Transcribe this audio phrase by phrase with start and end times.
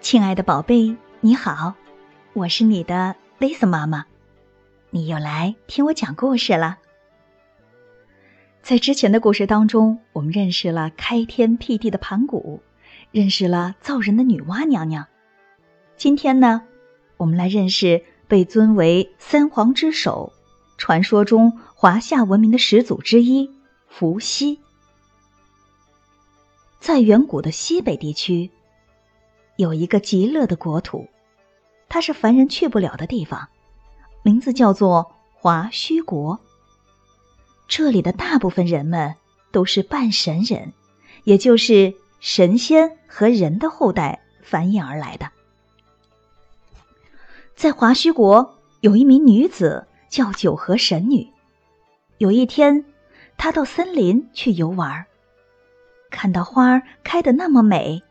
[0.00, 1.74] 亲爱的宝贝，你好，
[2.32, 4.06] 我是你的 Lisa 妈妈，
[4.88, 6.78] 你又来听我讲故事了。
[8.62, 12.62] 在之前的故事当中，我们认识了开天辟地的盘古，
[13.10, 15.06] 认识了造人的女娲娘娘。
[15.98, 16.62] 今天呢，
[17.18, 20.32] 我们来认识被尊为三皇之首、
[20.78, 23.50] 传说中华夏文明的始祖之一
[23.86, 24.58] 伏羲。
[26.80, 28.50] 在远古的西北地区。
[29.60, 31.06] 有一个极乐的国土，
[31.86, 33.46] 它是凡人去不了的地方，
[34.22, 36.40] 名字叫做华胥国。
[37.68, 39.14] 这里的大部分人们
[39.52, 40.72] 都是半神人，
[41.24, 45.30] 也就是神仙和人的后代繁衍而来的。
[47.54, 51.28] 在华胥国，有一名女子叫九河神女。
[52.16, 52.86] 有一天，
[53.36, 55.04] 她到森林去游玩，
[56.10, 58.02] 看到花开得那么美。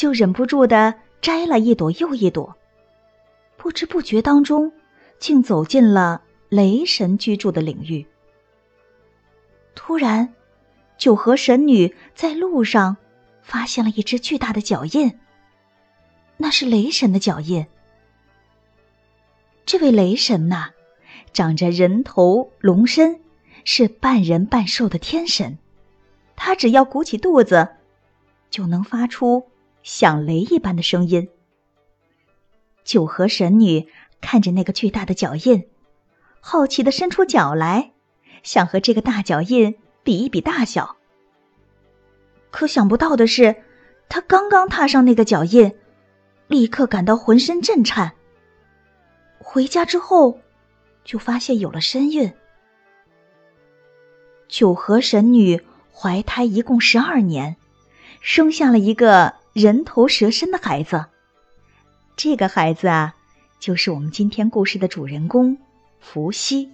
[0.00, 2.56] 就忍不住的摘了一朵又一朵，
[3.58, 4.72] 不知不觉当中，
[5.18, 8.06] 竟走进了雷神居住的领域。
[9.74, 10.32] 突然，
[10.96, 12.96] 九河神女在路上
[13.42, 15.18] 发现了一只巨大的脚印，
[16.38, 17.66] 那是雷神的脚印。
[19.66, 20.70] 这位雷神呐，
[21.34, 23.20] 长着人头龙身，
[23.66, 25.58] 是半人半兽的天神，
[26.36, 27.68] 他只要鼓起肚子，
[28.48, 29.46] 就能发出。
[29.82, 31.28] 响雷一般的声音。
[32.84, 33.88] 九河神女
[34.20, 35.68] 看着那个巨大的脚印，
[36.40, 37.92] 好奇的伸出脚来，
[38.42, 40.96] 想和这个大脚印比一比大小。
[42.50, 43.62] 可想不到的是，
[44.08, 45.72] 她刚刚踏上那个脚印，
[46.48, 48.12] 立刻感到浑身震颤。
[49.38, 50.40] 回家之后，
[51.04, 52.32] 就发现有了身孕。
[54.48, 57.56] 九河神女怀胎一共十二年，
[58.20, 59.39] 生下了一个。
[59.52, 61.06] 人头蛇身的孩子，
[62.16, 63.16] 这个孩子啊，
[63.58, 65.58] 就是我们今天故事的主人公
[65.98, 66.70] 伏羲。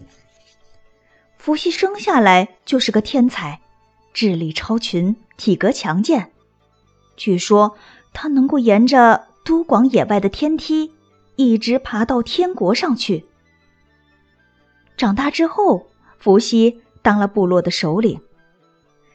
[1.38, 3.62] 伏羲生下来就是个天才，
[4.12, 6.32] 智力超群，体格强健。
[7.16, 7.78] 据说
[8.12, 10.92] 他能够沿着都广野外的天梯，
[11.36, 13.24] 一直爬到天国上去。
[14.98, 15.86] 长大之后，
[16.18, 18.20] 伏羲当了部落的首领。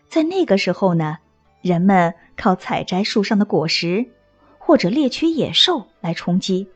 [0.10, 1.20] 在那个时候呢。
[1.62, 4.08] 人们靠采摘树上的果实，
[4.58, 6.68] 或者猎取野兽来充饥，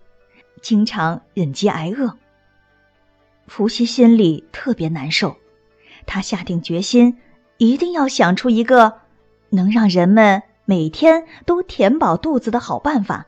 [0.61, 2.17] 经常忍饥挨饿。
[3.47, 5.37] 伏羲心里特别难受，
[6.05, 7.17] 他下定决心，
[7.57, 9.01] 一定要想出一个
[9.49, 13.25] 能让人们每天都填饱肚子的好办法。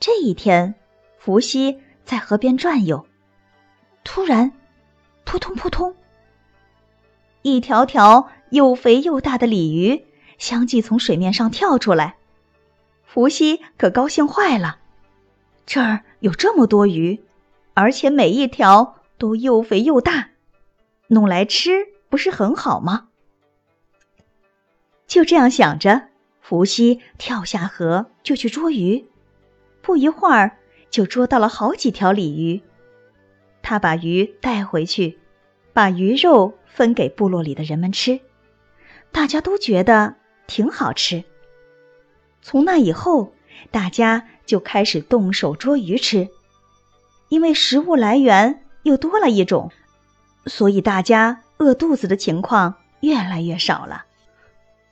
[0.00, 0.74] 这一天，
[1.18, 3.06] 伏羲在河边转悠，
[4.04, 4.52] 突然，
[5.24, 5.94] 扑通扑通，
[7.42, 8.30] 一条条。
[8.50, 10.04] 又肥又大的鲤鱼
[10.38, 12.16] 相继从水面上跳出来，
[13.04, 14.78] 伏羲可高兴坏了。
[15.66, 17.20] 这儿有这么多鱼，
[17.74, 20.30] 而且每一条都又肥又大，
[21.08, 23.08] 弄来吃不是很好吗？
[25.06, 26.08] 就这样想着，
[26.40, 29.06] 伏羲跳下河就去捉鱼。
[29.82, 30.58] 不一会儿，
[30.90, 32.60] 就捉到了好几条鲤鱼。
[33.62, 35.18] 他把鱼带回去，
[35.72, 38.20] 把鱼肉分给部落里的人们吃。
[39.12, 40.14] 大家都觉得
[40.46, 41.24] 挺好吃。
[42.40, 43.32] 从那以后，
[43.70, 46.28] 大家就开始动手捉鱼吃，
[47.28, 49.70] 因为食物来源又多了一种，
[50.46, 54.04] 所以大家饿肚子的情况越来越少了。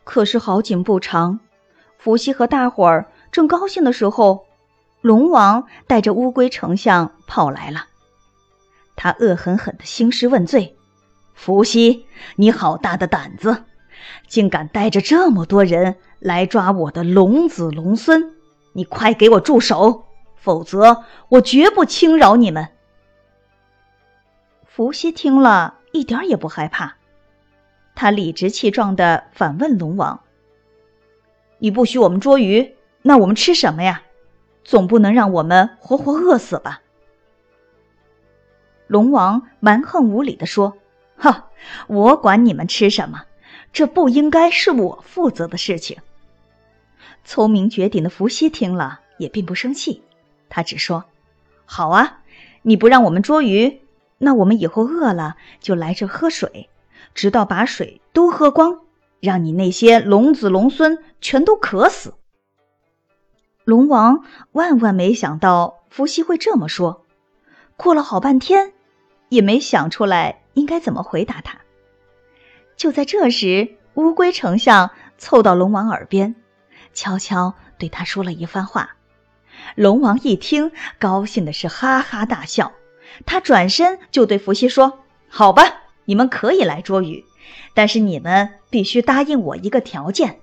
[0.05, 1.41] 可是好景不长，
[1.99, 4.47] 伏羲和大伙儿正高兴的时候，
[5.01, 7.87] 龙王带着乌龟丞相跑来了。
[8.97, 10.77] 他恶狠狠地兴师问罪
[11.35, 12.07] ：“伏羲，
[12.37, 13.65] 你好大的胆子！”
[14.27, 18.35] 竟敢带着这么多人来抓我的龙子龙孙！
[18.73, 20.05] 你快给我住手，
[20.37, 22.69] 否则我绝不轻饶你们！
[24.65, 26.97] 伏羲听了一点也不害怕，
[27.95, 30.21] 他理直气壮的反问龙王
[31.59, 34.03] ：“你不许我们捉鱼，那我们吃什么呀？
[34.63, 36.83] 总不能让我们活活饿死吧？”
[38.89, 40.77] 龙王蛮横无理的说
[41.17, 41.49] ：“哈，
[41.87, 43.23] 我管你们吃什么！”
[43.77, 45.99] 这不应该是我负责的事情。
[47.27, 50.03] 聪明绝顶的伏羲听了也并不生气，
[50.49, 51.05] 他只说
[51.67, 52.23] ：“好啊，
[52.63, 53.83] 你不让我们捉鱼，
[54.17, 56.71] 那我们以后饿了就来这喝水，
[57.13, 58.81] 直到把水都喝光，
[59.21, 62.15] 让你那些龙子龙孙全都渴死。”
[63.67, 67.05] 龙王万万没想到伏羲会这么说，
[67.77, 68.73] 过了好半天，
[69.29, 71.59] 也没想出来应该怎么回答他。
[72.77, 76.35] 就在这时，乌龟丞相凑到龙王耳边，
[76.93, 78.97] 悄悄对他说了一番话。
[79.75, 82.73] 龙王一听，高兴的是哈哈大笑。
[83.25, 85.63] 他转身就对伏羲说：“好吧，
[86.05, 87.25] 你们可以来捉鱼，
[87.73, 90.41] 但是你们必须答应我一个条件。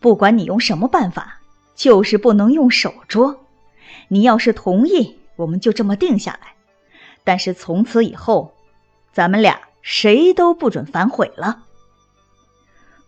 [0.00, 1.40] 不管你用什么办法，
[1.74, 3.44] 就是不能用手捉。
[4.08, 6.54] 你要是同意，我们就这么定下来。
[7.24, 8.54] 但是从此以后，
[9.12, 11.64] 咱们俩谁都不准反悔了。”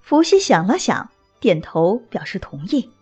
[0.06, 1.10] 伏羲想了想，
[1.40, 2.92] 点头表示同意。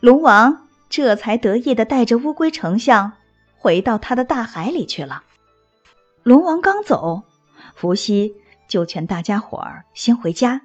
[0.00, 3.12] 龙王这才得意的带着乌龟丞相
[3.56, 5.24] 回到他的大海里去了。
[6.22, 7.22] 龙王刚走，
[7.74, 8.34] 伏羲
[8.68, 10.60] 就劝大家伙儿先回家，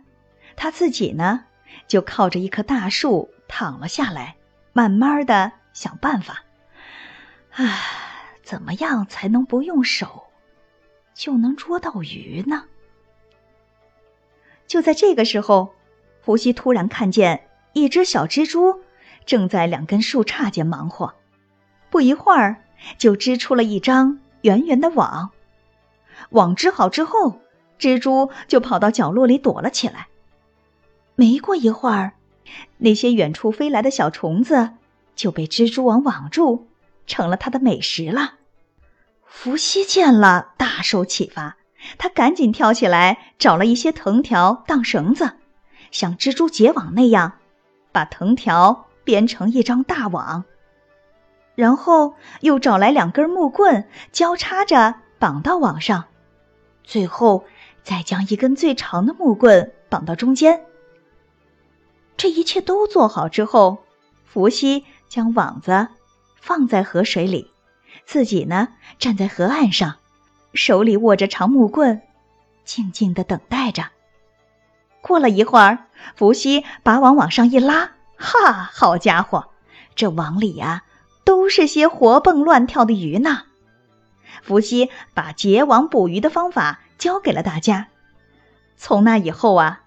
[0.58, 1.46] 他自己呢，
[1.88, 4.36] 就靠着一棵大树躺了下来，
[4.74, 6.44] 慢慢的想办法。
[7.52, 7.80] 啊，
[8.44, 10.26] 怎么样才能不用手
[11.16, 12.66] 就能捉到鱼呢？
[14.70, 15.74] 就在这个时候，
[16.22, 18.80] 伏羲突然看见一只小蜘蛛
[19.26, 21.16] 正在两根树杈间忙活，
[21.90, 22.58] 不一会儿
[23.00, 25.32] 就织出了一张圆圆的网。
[26.30, 27.42] 网织好之后，
[27.80, 30.08] 蜘蛛就跑到角落里躲了起来。
[31.16, 32.14] 没过一会儿，
[32.78, 34.74] 那些远处飞来的小虫子
[35.16, 36.68] 就被蜘蛛网网住，
[37.08, 38.36] 成了它的美食了。
[39.26, 41.58] 伏羲见了，大受启发。
[41.98, 45.34] 他赶紧跳起来，找了一些藤条当绳子，
[45.92, 47.34] 像蜘蛛结网那样，
[47.92, 50.46] 把藤条编成一张大网。
[51.56, 56.06] 然后又找来两根木棍，交叉着绑到网上，
[56.84, 57.46] 最后
[57.84, 60.62] 再将一根最长的木棍绑到中间。
[62.16, 63.80] 这一切都做好之后，
[64.26, 65.88] 伏羲将网子
[66.40, 67.52] 放在河水里，
[68.06, 69.99] 自己呢站在河岸上。
[70.54, 72.02] 手里握着长木棍，
[72.66, 73.86] 静静的等待着。
[75.02, 75.86] 过了一会儿，
[76.16, 79.50] 伏羲把网往上一拉，哈，好家伙，
[79.96, 80.84] 这网里呀
[81.24, 83.44] 都是些活蹦乱跳的鱼呢。
[84.42, 87.88] 伏羲把结网捕鱼的方法教给了大家。
[88.76, 89.84] 从那以后啊，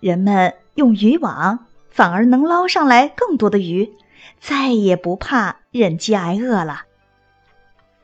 [0.00, 3.92] 人们用渔网反而能捞上来更多的鱼，
[4.40, 6.82] 再也不怕忍饥挨饿了。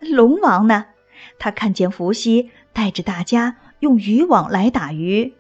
[0.01, 0.87] 龙王呢？
[1.39, 5.35] 他看见伏羲带着大家用渔网来打鱼，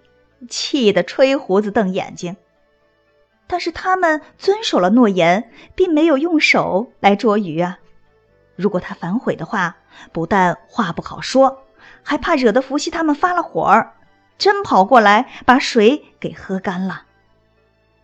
[0.48, 2.36] 气得吹胡子瞪眼睛。
[3.46, 7.78] 但是他们遵守了诺言，并没有用手来捉鱼啊！
[8.56, 9.76] 如果他反悔的话，
[10.12, 11.62] 不但话不好说，
[12.02, 13.94] 还怕惹得伏羲他们发了火儿，
[14.36, 17.04] 真跑过来把水给喝干了。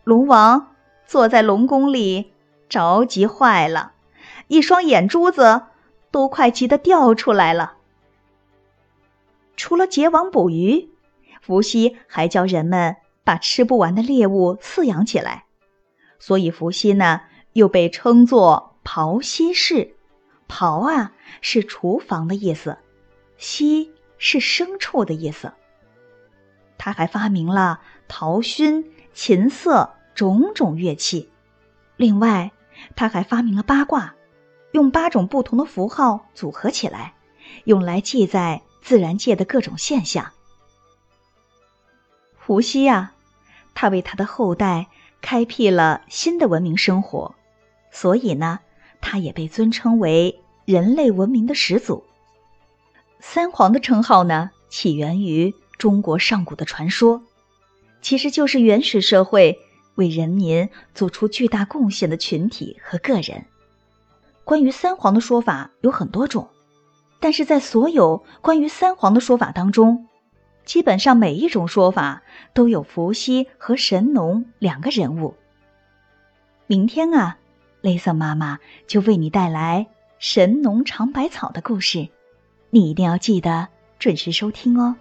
[0.04, 0.74] 龙王
[1.06, 2.32] 坐在龙宫里，
[2.68, 3.92] 着急坏了，
[4.48, 5.62] 一双眼珠子。
[6.12, 7.72] 都快急得掉出来了。
[9.56, 10.88] 除了结网捕鱼，
[11.40, 15.44] 伏羲还教人们把吃不完的猎物饲养起来，
[16.18, 17.22] 所以伏羲呢
[17.52, 19.94] 又被称作庖羲氏。
[20.48, 22.78] 庖啊是厨房的意思，
[23.38, 25.52] 羲是牲畜的意思。
[26.76, 28.84] 他还发明了陶埙、
[29.14, 31.30] 琴瑟种种乐器，
[31.96, 32.50] 另外
[32.96, 34.14] 他还发明了八卦。
[34.72, 37.14] 用八种不同的符号组合起来，
[37.64, 40.32] 用来记载自然界的各种现象。
[42.38, 43.14] 伏羲呀，
[43.72, 44.88] 他为他的后代
[45.20, 47.34] 开辟了新的文明生活，
[47.92, 48.58] 所以呢，
[49.00, 52.04] 他也被尊称为人类文明的始祖。
[53.20, 57.22] 三皇的称号呢，起源于中国上古的传说，
[58.00, 59.60] 其实就是原始社会
[59.94, 63.46] 为人民做出巨大贡献的群体和个人。
[64.42, 66.50] 关于三皇的说法有很多种，
[67.22, 70.08] 但是在所有关于三皇的说法当中，
[70.64, 75.36] 基本上每一种说法都有伏羲和神农两个人物。
[76.66, 77.38] 明天啊，
[77.80, 79.86] 雷瑟妈妈就为你带来
[80.18, 82.08] 神农尝百草的故事，
[82.70, 83.68] 你一定要记得
[84.00, 84.96] 准时收听哦。